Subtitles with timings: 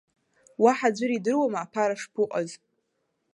[0.63, 2.49] Уаҳа аӡәыр идыруама аԥара шԥуҟаз?